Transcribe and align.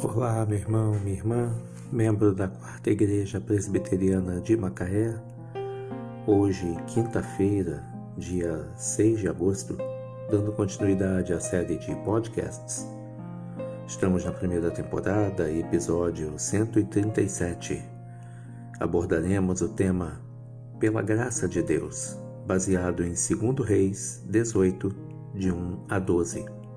Olá, 0.00 0.46
meu 0.46 0.56
irmão, 0.56 0.92
minha 1.02 1.16
irmã, 1.16 1.52
membro 1.90 2.32
da 2.32 2.46
Quarta 2.46 2.88
Igreja 2.88 3.40
Presbiteriana 3.40 4.40
de 4.40 4.56
Macaé. 4.56 5.12
Hoje, 6.24 6.72
quinta-feira, 6.86 7.82
dia 8.16 8.64
6 8.76 9.18
de 9.18 9.28
agosto, 9.28 9.76
dando 10.30 10.52
continuidade 10.52 11.32
à 11.32 11.40
série 11.40 11.76
de 11.78 11.92
podcasts. 12.04 12.86
Estamos 13.88 14.24
na 14.24 14.30
primeira 14.30 14.70
temporada, 14.70 15.50
episódio 15.50 16.32
137. 16.38 17.82
Abordaremos 18.78 19.62
o 19.62 19.68
tema 19.68 20.20
Pela 20.78 21.02
Graça 21.02 21.48
de 21.48 21.60
Deus, 21.60 22.16
baseado 22.46 23.02
em 23.02 23.14
2 23.14 23.68
Reis 23.68 24.24
18, 24.28 24.94
de 25.34 25.50
1 25.50 25.86
a 25.88 25.98
12. 25.98 26.67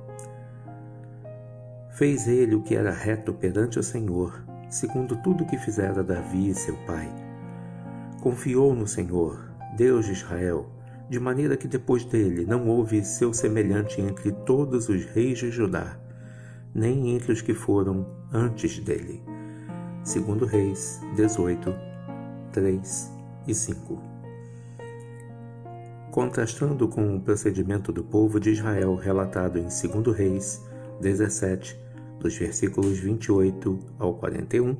Fez 1.92 2.28
ele 2.28 2.56
o 2.56 2.62
que 2.62 2.76
era 2.76 2.92
reto 2.92 3.34
perante 3.34 3.78
o 3.78 3.84
Senhor, 3.84 4.44
segundo 4.70 5.16
tudo 5.18 5.44
o 5.44 5.48
que 5.48 5.58
fizera 5.58 6.02
Davi 6.02 6.50
e 6.50 6.56
seu 6.56 6.76
pai. 6.88 7.10
Confiou 8.22 8.74
no 8.74 8.88
Senhor, 8.88 9.52
Deus 9.76 10.06
de 10.06 10.14
Israel, 10.14 10.70
de 11.10 11.20
maneira 11.20 11.58
que 11.58 11.68
depois 11.68 12.06
dele 12.06 12.46
não 12.46 12.68
houve 12.68 13.04
seu 13.04 13.34
semelhante 13.34 14.00
entre 14.00 14.32
todos 14.32 14.88
os 14.88 15.04
reis 15.06 15.40
de 15.40 15.52
Judá, 15.52 15.98
nem 16.74 17.14
entre 17.14 17.34
os 17.34 17.42
que 17.42 17.54
foram 17.54 18.08
antes 18.32 18.80
dele. 18.80 19.22
Segundo 20.04 20.46
Reis 20.46 21.02
18, 21.18 21.76
3 22.54 23.12
e 23.48 23.54
5. 23.54 24.02
Contrastando 26.10 26.88
com 26.88 27.18
o 27.18 27.22
procedimento 27.22 27.92
do 27.92 28.04
povo 28.04 28.40
de 28.40 28.52
Israel 28.52 28.96
relatado 28.96 29.58
em 29.58 29.64
2 29.64 30.16
Reis 30.16 30.62
17, 31.02 31.78
dos 32.20 32.38
versículos 32.38 33.00
28 33.00 33.80
ao 33.98 34.14
41, 34.14 34.78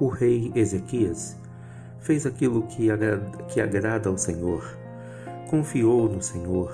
o 0.00 0.08
rei 0.08 0.50
Ezequias 0.54 1.36
fez 2.00 2.24
aquilo 2.24 2.62
que 2.62 2.90
agrada, 2.90 3.44
que 3.44 3.60
agrada 3.60 4.08
ao 4.08 4.16
Senhor, 4.16 4.64
confiou 5.48 6.08
no 6.08 6.22
Senhor, 6.22 6.72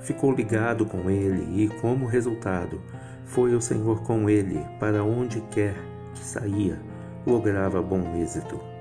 ficou 0.00 0.32
ligado 0.32 0.84
com 0.84 1.08
ele 1.08 1.62
e, 1.62 1.68
como 1.80 2.06
resultado, 2.06 2.80
foi 3.24 3.54
o 3.54 3.60
Senhor 3.60 4.02
com 4.02 4.28
ele 4.28 4.60
para 4.80 5.04
onde 5.04 5.40
quer 5.52 5.76
que 6.14 6.24
saía, 6.24 6.80
lograva 7.24 7.80
bom 7.80 8.16
êxito. 8.16 8.77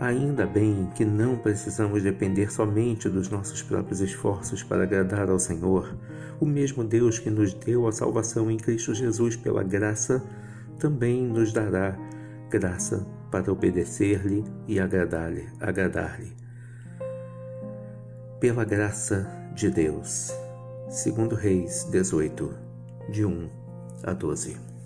Ainda 0.00 0.46
bem 0.46 0.88
que 0.94 1.04
não 1.04 1.36
precisamos 1.36 2.04
depender 2.04 2.52
somente 2.52 3.08
dos 3.08 3.28
nossos 3.28 3.62
próprios 3.62 4.00
esforços 4.00 4.62
para 4.62 4.84
agradar 4.84 5.28
ao 5.28 5.40
Senhor. 5.40 5.96
O 6.38 6.46
mesmo 6.46 6.84
Deus 6.84 7.18
que 7.18 7.30
nos 7.30 7.52
deu 7.52 7.86
a 7.88 7.92
salvação 7.92 8.48
em 8.48 8.56
Cristo 8.56 8.94
Jesus 8.94 9.34
pela 9.34 9.64
graça, 9.64 10.22
também 10.78 11.26
nos 11.26 11.52
dará 11.52 11.98
graça 12.48 13.04
para 13.28 13.50
obedecer-lhe 13.50 14.44
e 14.68 14.78
agradar-lhe. 14.78 15.48
Agradar 15.60 16.20
pela 18.38 18.64
graça 18.64 19.28
de 19.54 19.68
Deus. 19.68 20.32
Segundo 20.88 21.34
Reis 21.34 21.88
18, 21.90 22.54
de 23.10 23.24
1 23.24 23.50
a 24.04 24.12
12. 24.12 24.77